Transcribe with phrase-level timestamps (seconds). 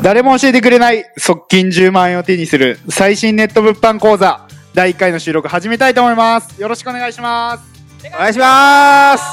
[0.00, 4.46] 誰も教えてくれない側近10万円を手にする最新ネット物販講座。
[4.74, 6.60] 第1回の収録始めたいと思います。
[6.60, 7.64] よろしくお願いします。
[8.06, 9.24] お願いします。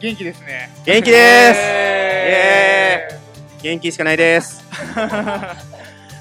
[0.00, 0.70] 元気ですね。
[0.86, 1.60] 元気です。
[3.62, 4.62] 元気しかないです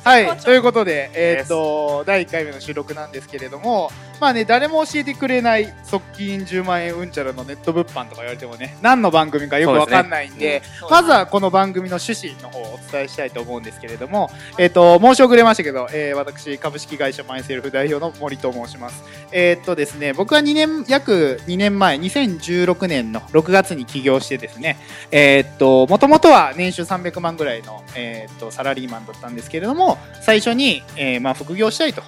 [0.08, 0.52] はいと。
[0.54, 19.04] いうことでえーっと第1回目の収録なんですけれどもまあね誰も教えてくれない側近10万円うんちゃらのネット物販とか言われてもね何の番組かよくわかんないんでまずはこの番組の趣旨の方をお伝えしたいと思うんですけれども、えっ、と、申し遅れましたけど、えー私、株式会社マイセルフ代表の森と申します。
[19.32, 24.78] えっ、とですね、僕は2年、約2年前、2016年の6月に起業してですね、
[25.12, 32.02] えっ、と、もともとは年収300万ぐらいの、えっ、と、サラリーマンだったんですけれども、最初に、えーまあ、副業したいと、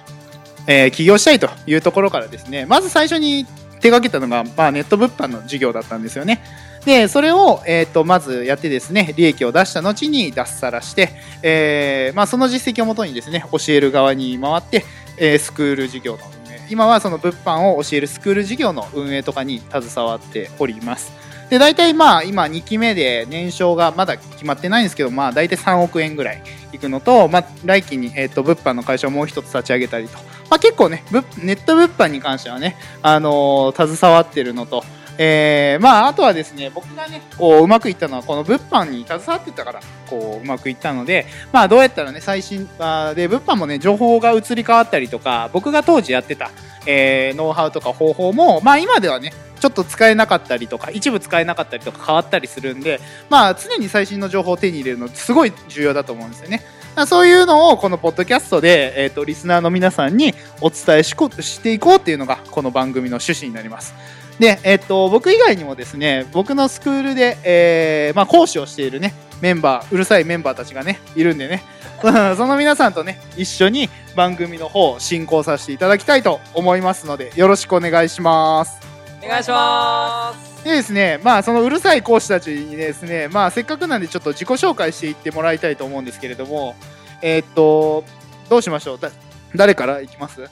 [0.66, 3.46] えー起業したいというところからですね、まず最初に
[3.80, 6.42] 手掛けたのが、まあ、ネット物販の事業だったんですよね。
[6.84, 11.10] で、それを、えっ、と、まずやってですね、利益を出した後に脱サラして、
[11.42, 14.84] えーまあ、その実績をもとにですね、教える側に回って、
[15.18, 21.12] えースクール事業の運営、今はその物販を教えるスクール事業の運営とかに携わっております。
[21.50, 26.42] で、大体まあ、今2期目で年商がまだ決まってないんですけど、まあ、大体3億円ぐらい
[26.72, 30.18] いくのと、まあ、来期に、えっ、と、物販の会社をもう一つ立ち上げたりと、
[30.50, 31.04] まあ、結構ね、
[31.42, 34.84] ネット物販に関してはね、あのー携わってるのと、
[35.18, 46.50] えーまあ、あとはですね、僕がね、こう、うまくいったのは、この物販に携わってたから、こう、うまくいったので、まあ、どうやったらね、最新、あで、物販もね、情報が移り変わったりとか、僕が当時やってた、
[46.86, 56.62] えーノウハウとか方法も、まあ、今ではね、ちょっと使えなかったりとか、一部使えなかったりとか変わったりするんで、まあ、常に最新の情報を手に入れるのすごい重要だと思うんですよね。
[57.06, 63.94] そういうのをこのポッドキャストで、えー、とリスナーの皆さんにお伝えしこしていこうっていうのがこの番組の趣旨になります。
[64.38, 71.62] で、えっと僕以外にもですね僕のスクールで、えーまあ、講師をしているねメンバーうるさいメンバーたちがねいるんでね
[72.02, 78.89] その皆さんとね一緒に番組の方を進行させていただきたいと思いますのでよろしくお願いします。
[79.22, 86.74] お願いしますでですね、まあ、そのうるさい講師たちにですね、まあ、せっかくなんでちょっと自己紹介していってもらいたいと思うんですけれども、
[87.22, 88.04] えーっと、
[88.48, 88.98] どうしましょう？
[88.98, 89.10] だ
[89.54, 90.40] 誰からいきます？
[90.42, 90.50] はい。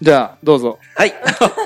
[0.00, 0.78] じゃあ、どうぞ。
[0.96, 1.14] はい。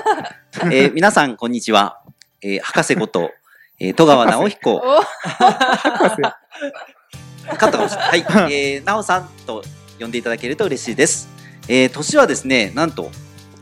[0.71, 1.99] えー皆さん、こんにちは。
[2.41, 3.31] えー博士こと、
[3.79, 6.21] えー戸川直彦、お博士
[7.47, 8.21] 勝ったかもしれない。
[8.23, 8.53] はい。
[8.53, 9.63] えー、直さんと
[9.99, 11.29] 呼んでいただけると嬉しいです。
[11.67, 13.11] えー年はですね、なんと、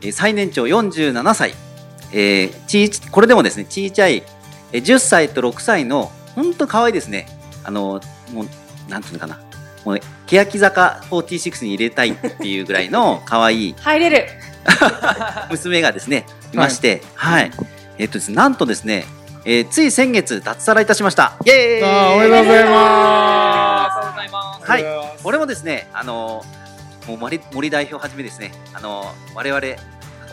[0.02, 1.54] えー最年長47歳。
[2.12, 4.22] えーちいちこれでもですね、ちいちゃい、
[4.72, 7.26] えー10歳と6歳の、ほんと可愛いですね。
[7.64, 8.00] あの、
[8.32, 9.40] もう、なんていうのかな。
[9.84, 14.26] もう、欅坂46に入れたいっていうぐらいの 可愛い入れる
[15.50, 17.50] 娘がですね、いまして、はい。
[17.98, 19.04] えっとですね、なんとですね、
[19.46, 21.34] えーつい先月脱サラいたしました。
[21.44, 24.84] イエーイおめでとうございまありがとうございますはい
[25.22, 26.63] これもですね、あのー
[27.06, 29.60] もう森森代表はじめですね、あのー我々、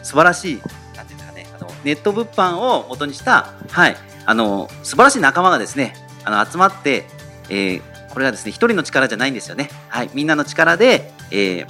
[0.04, 0.62] 素晴らしい、
[0.96, 5.94] なんていうんですかね、あのネット物販を元にした、はい、あのー素晴らしい仲間がですね、
[6.24, 7.06] あの集まって、
[7.50, 7.82] えー
[8.12, 9.70] これがですね、一人の力じゃないんですよね。
[9.88, 11.68] はい、みんなの力で、えー、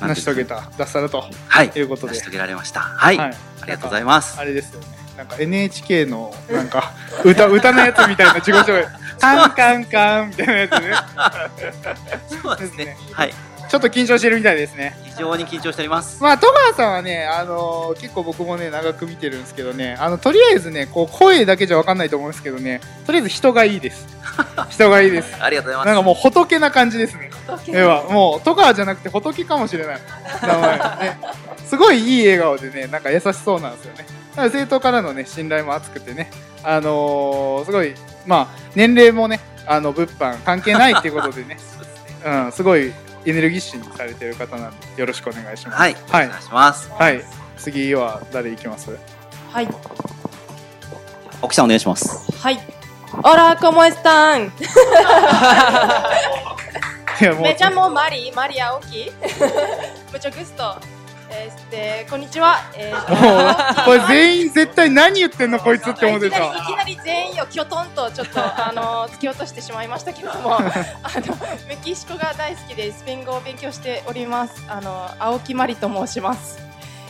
[0.00, 2.22] 成し遂げた、脱サラとはい、いうことで成し。
[2.22, 2.80] 遂げられました。
[2.80, 4.38] はい、はいありがとうございます。
[4.38, 4.86] あれですよね。
[5.16, 6.92] なんか NHK のなんか
[7.24, 8.86] 歌歌のやつみたいな自己紹介。
[9.20, 10.92] カンカンカンみたいなやつね。
[12.42, 12.96] そうですね。
[13.12, 13.34] はい、
[13.74, 14.96] ちょっと緊張してるみたいですね。
[15.02, 16.22] 非常に緊張しております。
[16.22, 24.06] まあ戸川さんはね、あのー結構僕もね長く見てるんですけどね、あのとりあえずねこう声だけじゃわかんないと思うんですけどね、とりあえず人がいいです。
[24.70, 25.34] 人がいいです。
[25.40, 27.32] ありがとうござないんまかもう仏な感じですね。
[27.66, 30.00] ではもう戸川じゃなくて仏かもしれない
[30.40, 31.18] 名前ね。
[31.66, 34.06] すごいいい笑顔でねなんか優しそうなんですよね。
[34.36, 36.30] だから生徒からのね信頼も厚くてね、
[36.62, 37.92] あのーすごい
[38.24, 41.58] まあ年齢もねあの物販関係ないっていうことでね、
[42.24, 42.36] うね。
[42.44, 42.92] うんすごい
[43.26, 45.78] エネルギッシュにされてる方なんでよろしくお願いします。
[45.78, 46.90] はい、はいお願いします。
[46.92, 47.24] はい。
[47.56, 48.90] 次は誰いきます？
[49.52, 49.68] はい
[51.40, 52.32] 奥さんお願いします。
[52.38, 52.58] はい
[53.22, 54.46] オラコモエスタン
[57.20, 59.12] いやもう Me llamo Mari, Mari Aoki.
[60.12, 60.30] Mucho
[61.34, 61.54] gusto.
[61.74, 62.58] Este, こんにちは。
[62.76, 66.64] えーこれ全員絶対何言ってんのこいつって思っていきなりいた。
[66.64, 70.70] きなり全員をきょとんとちょっと あの突き落としてしまいましたけれども あの
[71.68, 76.64] メキシコが大好きでスペイン語を勉強しておりますあの青木まりと申します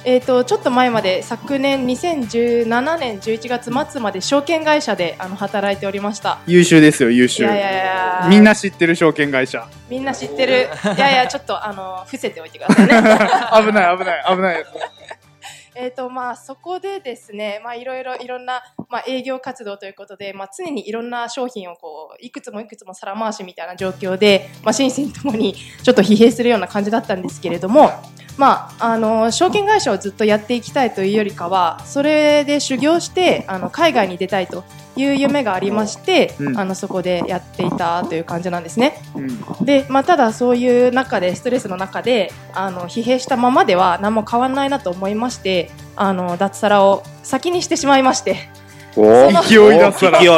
[0.06, 7.83] えー、とちょっと前まで昨年2017年11月末まで証券会社であの働いておりました優秀ですよ優秀いやいやい
[8.25, 9.69] やみんな知ってる証券会社。
[9.88, 10.69] みんな知ってる。
[10.97, 12.93] いやいやちょっとあの伏せておいてくださいね。
[12.93, 14.65] 危ない危ない危ない。
[15.76, 27.90] えっ、とまあそこでですね、まあいろいろいろんなまあ営業活動ということで、まあ常にいろんな商品をこういくつもいくつも皿回しみたいな状況で、まあ心身ともにちょっと疲弊するような感じだったんですけれども、
[28.36, 34.64] まああの証券会社をずっとやっていきたいというよりかは、それで修行してあの海外に出たいと
[34.96, 36.58] いう夢がありまして、うん。
[36.58, 39.02] あのそこでやっていたという感じなんですね。
[39.14, 39.64] うん。
[39.64, 48.48] で、まあ、ただそういう中でストレスの中であの疲弊したままでは何も変わらないなと思いましてあの脱サラを先にしてしまいまして
[48.94, 50.29] 勢い出すら勢い。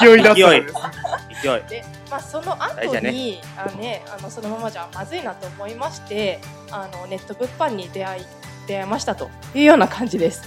[0.00, 0.22] 勢い。
[0.22, 0.40] 出す。
[0.40, 0.62] ら勢い。
[1.42, 1.68] 勢い。
[1.68, 6.40] で、まあ、その後に、あのね、あのそのままじゃまずいなと思いまして
[6.70, 8.24] あのネット物販に出会い
[8.66, 10.42] 出会いましたというような感じです。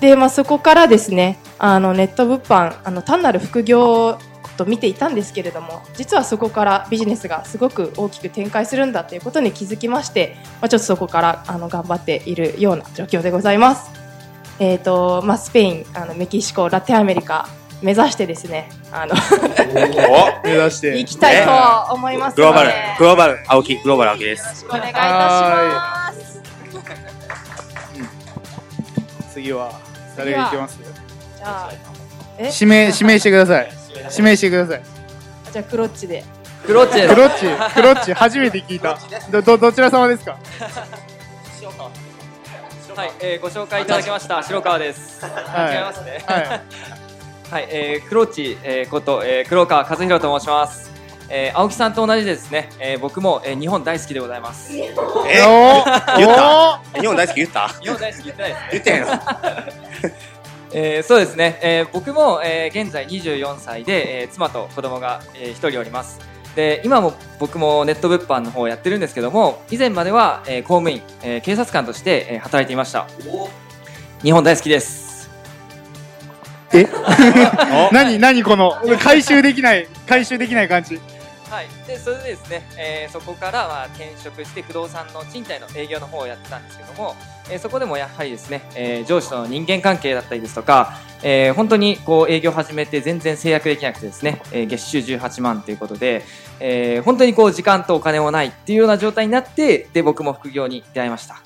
[0.00, 4.18] で、まあ、そこからですねあのネット物販あの単なる副業
[4.56, 13.99] と見ていたんですけれども実はそこからビジネスがすごく大きく展開するんだということに気づきまして、まあ、ちょっとそこからあの頑張っているような状況でございます。
[14.62, 17.48] えーとまあ、スペインあのメキシコラテンアメリカ
[17.80, 19.14] 目指してですねあの
[20.42, 20.98] お目指して。
[21.00, 21.46] 行きたい
[21.88, 24.42] と思いますグローバルグローバル青木グローバル青木です。
[24.42, 26.42] よろしくお願いいたします。
[29.32, 29.72] 次は
[30.16, 30.78] 誰が行きます？
[31.38, 31.70] じゃあ、
[32.36, 33.70] え、指名指名してください。
[34.10, 34.82] 指名してください。
[35.52, 36.22] じゃあクロッチで。
[36.66, 38.98] クロッチクロッチクロッチ初めて聞いた。
[39.30, 40.36] どどどちら様ですか
[42.96, 45.24] はい、えーご紹介いただきました白川です。
[45.24, 45.74] はい。
[45.74, 46.24] 違いますね。
[46.26, 46.46] はい。
[47.50, 50.90] はい、えー、クロッチ、えーこと、えー黒川和弘と申します。
[51.28, 54.72] えー青木さんと同じですね、えー僕も、えー日本大好きでございます。
[54.72, 54.92] 日え？
[54.92, 56.16] おー。
[56.18, 56.80] 言った？
[56.96, 57.68] お日本大好き言った？
[57.68, 58.60] 本大好き言ってないです。
[58.62, 58.68] ね。
[58.72, 59.08] 言ってへんの？
[60.72, 66.18] えーそうですね、えー僕も、えー現在24歳で、えー妻と子供が、えー、1人おります
[66.56, 73.06] で今も僕もネット物販の方をやってるんですけども以前までは、えー公務員、えー警察官として、えー働いていました。
[74.22, 75.30] 日本大好きです。
[76.72, 76.86] え？
[77.92, 81.00] 何何この回収できない回収できない感じ。
[81.48, 87.16] はい、でそれでですね、えーそこからまあ転職して不動産の賃貸の営業の方をやってたんですけども、
[87.50, 96.22] えーそこでもやはりですね、えー上司との人間関係だったりですとか、えー本当にこう営業始めて全然制約できなくてですね、えー月収18万ということで、
[96.60, 101.42] えー本当にこう時間とお金もないっていうような状態になってで僕も副業に出会いました、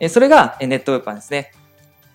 [0.00, 1.52] えそれがネットウェッパーですね。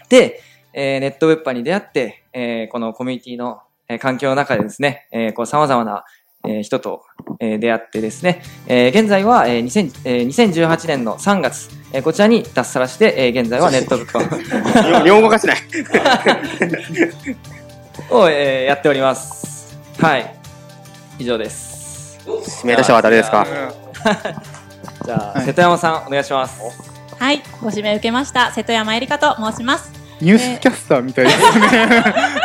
[0.10, 0.42] で、
[0.74, 3.62] えネットウェッパーに出会って、えこのコミュニティの
[4.00, 6.06] 環境の中でですね、えこう様々な
[6.46, 7.04] えー人と、
[7.40, 15.58] えー出会ってですね、えー現在は、えー2000えー2018年の3月、えーこちらに脱サラして、えー現在はネット物販 日本語化しない
[18.10, 19.78] を、えーやっております。
[20.00, 20.36] はい。
[21.20, 22.20] 以上です。
[22.26, 23.46] 指名出したは誰ですか？
[25.06, 26.60] じゃあ、はい瀬戸山さん、お願いします。
[27.20, 30.03] はい、ご指名受けました瀬戸山えりかと申します。
[30.24, 31.38] ニュースキャスターみたいです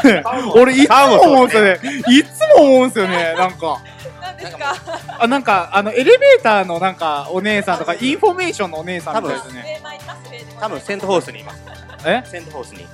[0.06, 0.22] ね。
[0.54, 2.02] 俺いつも思うんですよね。
[2.08, 3.34] いつも思うんですよね。
[3.36, 3.80] なんか。
[4.20, 4.74] 何ですか？
[5.20, 9.80] あなんかあのエレベーターのなんかお姉さんとかインフォメーションのお姉さんみたいですね。
[10.60, 10.80] 多分。
[10.80, 11.62] セントホースにいます。
[12.04, 12.22] え？
[12.26, 12.86] セントフォースに。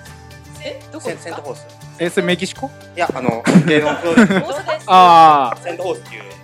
[0.62, 1.34] え、どこセンですか？
[1.36, 1.66] セントフォース。
[1.98, 2.70] えそれメキシコ？
[2.96, 4.84] いやあの芸能プロレス大阪です。
[4.88, 6.22] あセントホースっていう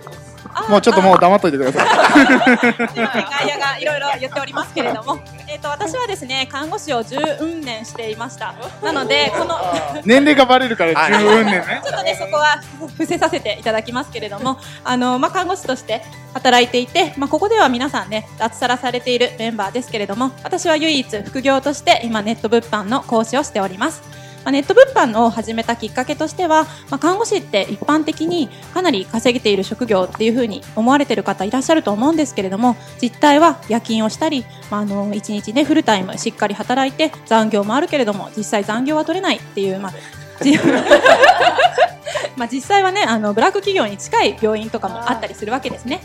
[0.69, 1.87] もうちょっともう黙っといてください。
[1.87, 8.53] 外野がいろいろ言っておりますけれども、 えっ、と私はですね看護師を10年していました。
[8.81, 9.57] なのでこの
[10.05, 11.81] 年齢がバレるから十分年ね。
[11.83, 12.61] ちょっとねそこは
[12.97, 16.03] 伏せさせていただきますけれども、あのまあ看護師として
[16.33, 24.20] 働いていて、まあここでは皆さんね脱サラされているメンバーですけれども、私は唯一副業として今ネット物販の講師をしております。
[24.43, 39.93] まあ、ネット物販を始めたきっかけとしては、まあ、看護師って一般的にかなり稼げている職業っていうふうに思われている方いらっしゃると思うんですけれども実態は夜勤をしたり、まあ、あの1日ねフルタイムしっかり働いて残業もあるけれども実際残業は取れないっていう、まあ、
[42.37, 46.01] まあ実際はねあのブラック企業に近い病院とかもあったりするわけですね。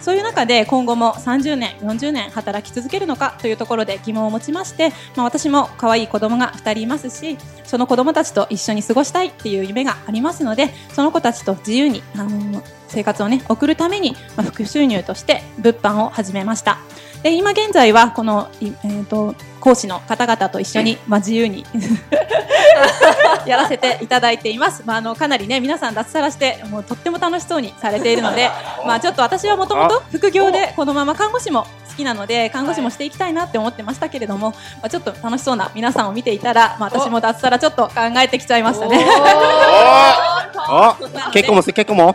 [0.00, 16.78] そういう中で今後も30年40年働き続けるのかというところで疑問を持ちまして、まあ、私も可愛い子供が2人いますしその子供たちと一緒に過ごしたいっていう夢がありますのでその子たちと自由にあの生活をね送るために、まあ、副収入として物販を始めました
[17.22, 21.64] で今現在はこの、いえー、と講師の方々と一緒に、まあ、自由に
[23.46, 28.50] やらせていただいています、まあ、あのかなりね皆さん脱サラしてもうとっても楽しそうにされているので、
[28.86, 39.04] まあ、ちょっと私はもともと副業でこのまま看護師も好きなので看護師もしていきたいなって思ってましたけれども、まあ、ちょっと楽しそうな皆さんを見ていたら、まあ、私も脱サラちょっと考えてきちゃいましたね。
[40.70, 40.94] お
[41.32, 42.14] 結婚もす結婚も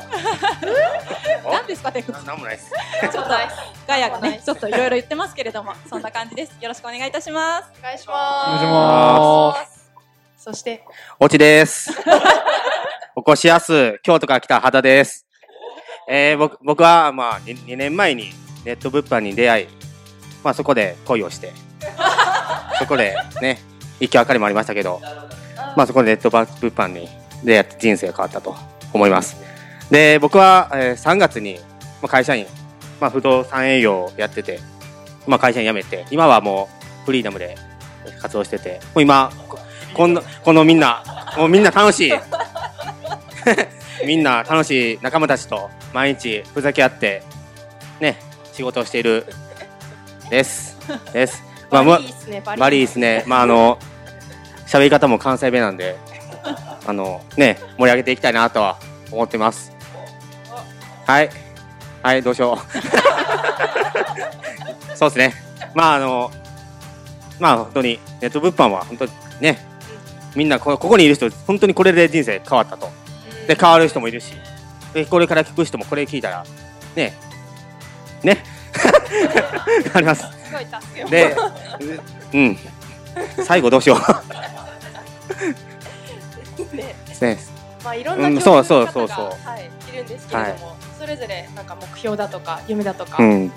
[1.73, 2.71] でですかテクななんもないです。
[3.11, 3.29] ちょっと
[3.87, 9.53] ガヤがねちょっといろいろ言ってますけれども そんな感じですよろしくお願いいたしますお願いしお願いしま。
[9.55, 9.83] ます
[10.37, 10.83] そして、
[11.19, 11.89] おちです。
[13.15, 15.25] おこしやす、京都から来た肌です。
[16.05, 18.33] えー、僕、僕は、まあ、2, 2年前に
[18.65, 19.67] ネット物販に出会い、
[20.43, 21.53] まあ、そこで恋をして、
[22.77, 23.61] そこでね、
[24.01, 24.99] 一挙別れもありましたけど、
[25.77, 27.07] まあ、そこでネット物販に
[27.45, 28.53] 出会って人生が変わったと
[28.91, 29.52] 思います。
[29.89, 31.59] で、僕は、えー3月に、
[32.01, 32.45] まあ、会社員、
[32.99, 34.59] まあ、不動産営業をやってて、
[35.27, 36.69] まあ、会社員辞めて、今はも
[37.01, 37.55] うフリーダムで
[38.21, 39.59] 活動してて、もう今、こ
[39.93, 41.03] こんな、このみんな、
[41.37, 42.13] もうみんな楽しい。
[44.05, 47.23] みんな楽しい仲間たちと毎日ふざけ合って、
[47.99, 48.19] ね、
[48.51, 49.25] 仕事をしている、
[50.29, 50.77] です。
[51.13, 51.43] です。
[51.69, 52.41] まあ、バまリーで。
[52.41, 53.23] バリーですね。
[53.27, 53.79] まあ、あの、
[54.65, 55.95] 喋り方も関西弁なんで、
[56.85, 58.77] あの、ね、盛り上げていきたいなとは
[59.11, 59.72] 思ってます。
[61.05, 61.29] はい。
[62.01, 62.57] はい、どうしよう。
[64.95, 65.33] そうですね。
[65.73, 66.31] まあ、あの、
[67.39, 69.59] まあ、本当に、ネット物販は本当にね、
[70.35, 72.89] みんなこここにいる人、本当にこれで人生変わったと。
[73.47, 74.33] で、変わる人もいるし、
[74.93, 76.45] で、これから聞く人もこれ聞いたら、
[76.95, 77.13] ね、
[78.23, 78.43] ね、
[79.93, 80.23] あります。
[81.09, 81.35] で、
[82.33, 82.57] うん。
[83.45, 83.99] 最後どうしよう。
[86.75, 87.37] ね、ね、
[87.83, 93.51] まあいろんなうんそうそうそうそうはいいるんですけれども、それぞれなんか目標だとか夢だとかうん。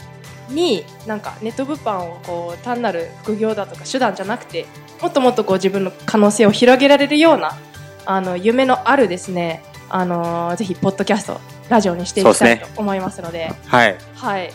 [0.48, 4.66] に、なんかネット物販をこう単なる副業だとか手段じゃなくて、
[5.00, 7.52] もっともっとこう自分の可能性を広げられるような
[8.04, 13.96] あの夢のあるですね、あのーぜひポッドキャストラジオにしていきたいと思いますので、はい。
[14.14, 14.52] はい、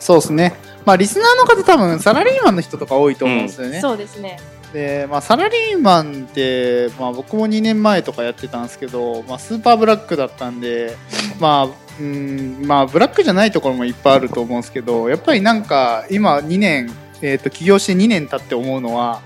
[0.00, 0.54] そうですね。
[0.84, 3.80] まあ、リスナーの方多分サラリーマンの人とか多いと思うんですよね。
[3.80, 4.38] そうですね。
[4.72, 10.96] で、まあ、サラリーマンって、まあ、僕も2年前とかやってたんですけど、まあ、スーパーブラックだったんで、
[11.38, 16.90] まあ、うん、まあ、ブラックじゃないところもいっぱいあると思うんですけど、やっぱりなんか、今2年、
[17.20, 19.20] えっ、と、起業して2年経って思うのは、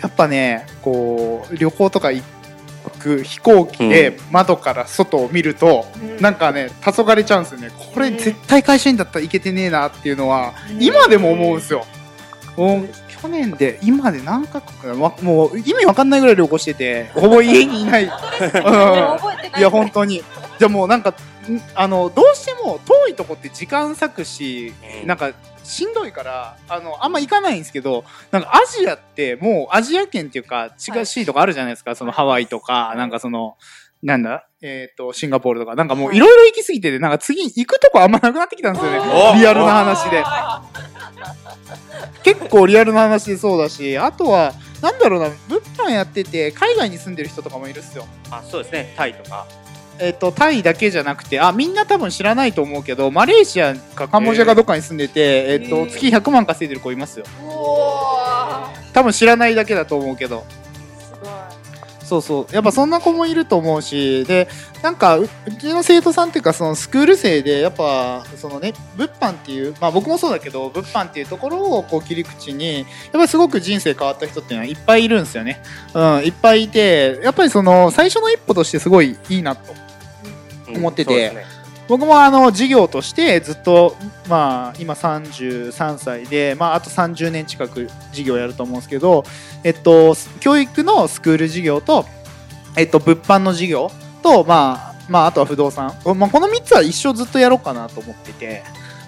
[0.00, 2.22] やっぱね、こう、旅行とか行
[3.00, 7.70] く飛行機で窓から外を見ると、うんなんかね、黄昏れちゃうんですよね。
[7.92, 11.84] これうん絶対会社員だったらいけてねえなっていうのは、うん今でも思うんですよ。
[13.22, 18.04] 去年で、今で何カ国かわもう意味わかんないぐらい旅行してて、ほぼ家にいない。
[18.04, 18.10] うんい
[19.58, 20.22] いや、本当に。
[20.58, 21.14] じゃあもうなんか、ん
[21.74, 24.72] あの、どうしても遠いとこって時間割くし、
[25.04, 25.32] なんか、
[25.62, 33.56] しんどいから、あの、あんま行かないんですけど、なんかアジアってもうアジア圏っていうか、近しいとかあるじゃないですか、そのハワイとか、なんかその、
[34.02, 38.98] なんだえっ、と、シンガポールとか、なんかもういろいろ行きすぎてて、なんか次行くとこあんまなくなってきたんですよね。
[38.98, 40.24] おリアルな話で。
[42.22, 48.06] 結構リアルな話でそうだし、あとは、なんだろうな、物販やってて、海外に住んでる人とかもいるっすよ。
[48.30, 48.94] あ、そうですね。
[48.96, 49.46] タイとか。
[50.00, 57.26] えっ、と、タイだけじゃなくて、あ、みんな多分知らないと思うけど、マレーシアかカンボジアかどっかに住んでて、えっ、と、へー月100万稼いでる子いますよ。
[58.92, 60.44] 多分知らないだけだと思うけど。
[62.10, 62.52] そうそう。
[62.52, 64.48] やっぱそんな子もいると思うし、で、
[64.82, 75.62] なんか、ううちの生徒さんっていうか、そのスクール生で、やっぱ、そのね、物販っていう、まあ僕もそうだけど、物販っていうところをこう切り口に、やっぱりすごく人生変わった人っていうのはいっぱいいるんですよね。
[75.94, 79.72] うん、いっぱいいて、やっぱりその、最初の一歩としてすごいいいなと。
[80.70, 81.60] うん思っててそうですね
[81.90, 83.96] 僕もあの、事業としてずっと、
[84.28, 89.24] まあ、今33歳で、まあ、あと30年近く事業やると思うんですけど、
[89.64, 92.06] えっと、教育のスクール事業と、
[92.76, 93.90] えっと、物販の事業
[94.22, 95.92] と、まあ、まあ、あとは不動産。
[96.14, 98.62] まあ、この3つは一生ずっとやろうかなと思ってて、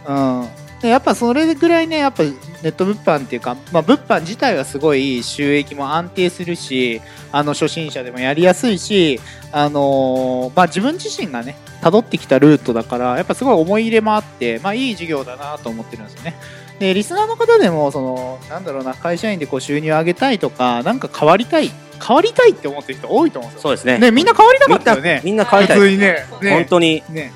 [0.09, 0.49] うん。
[0.81, 2.25] でやっぱそれぐらいね、やっぱ
[2.63, 7.01] ネット物販っていうか、まあ、物販自体はすごい収益も安定するし、
[7.33, 16.35] あの、初心者でもやりやすいし、あのーまあ、自分自身がね、辿ってきたルートだから、やっぱすごい思い入れもあって、まあ、いい事業だなと思ってるんですよね。
[16.79, 21.71] で、リスナーの方でも、その、なんだろうな、会社員でこう収入上げたいとか、なんか変わりたい、
[22.05, 23.63] 変わりたいって思ってる人多いと思うんですよ。
[23.63, 23.99] そうですね。
[23.99, 25.21] ね、みんな変わりたかったよね。
[25.25, 26.27] みんな変わりたい普通にね。
[26.31, 27.03] 本ね当に。
[27.11, 27.33] ね。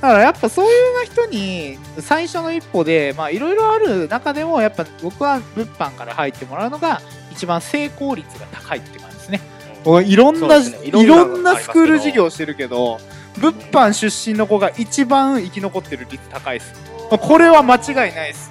[0.00, 9.40] だからやっぱそういうな人に最初の一歩でまあいろいろある中でもやっぱ僕は物販から入ってもらうのが一番成功率が高いって感じですね。
[9.84, 12.98] 僕はいろんな、ねいろいんなスクール事業してるけど
[13.38, 16.74] 物販出身の子が一番生き残ってる率高いです。
[17.10, 18.50] これは間違いないです。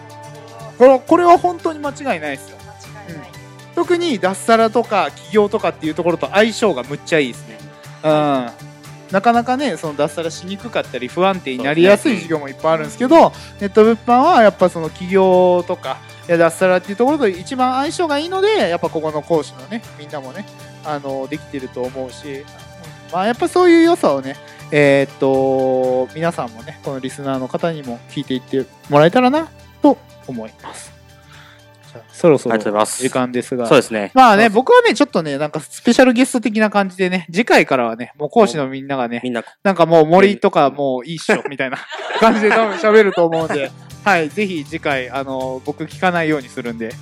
[0.77, 2.57] これこれは本当に間違いないですよ。
[2.57, 3.29] 間違いない。
[3.75, 7.57] 特に脱サラとか起業とかっていうところと相性がむっちゃいいですね。
[8.03, 8.68] うん。
[9.11, 15.97] なかなかね、その脱サラしにくかったり不安定になりやすい事業もいっぱいあるんですけど、ネット物販はやっぱその起業とか、
[16.27, 20.45] 脱サラっていうところと一番相性がいいので、やっぱここの講師のね、みんなもね、
[20.85, 22.45] あの、できてると思うし、
[23.11, 24.35] まあやっぱそういう良さをね、
[24.71, 29.49] えーっと、皆さんもね、このリスナーの方にも聞いていってもらえたらな、
[29.81, 29.97] と
[30.27, 30.98] 思います。
[32.11, 33.67] そろそろありがとうございます時間ですが。
[33.67, 34.11] そうですね。
[34.13, 41.77] まあね、僕はね、ちょっとね、なんかスペシャルゲスト的な感じでね、次回からはね、もう講師のみんながね、みんな、なんかもう森とかもういいっしょ、みたいな
[42.19, 43.71] 感じで多分喋ると思うんで、
[44.03, 46.93] はい、ぜひ次回、あの、僕聞かないようにするんで、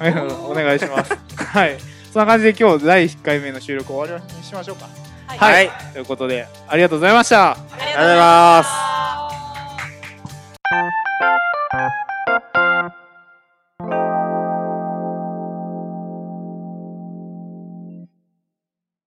[0.48, 1.16] お願いします。
[1.36, 1.76] はい。
[2.12, 4.88] そんな感じで今日第1回目の収録終わりにしましょうか。
[5.26, 5.70] はいはい。
[5.92, 7.50] ということで、ありがとうございました。
[7.50, 8.64] ありがとうございま。
[8.64, 8.68] す。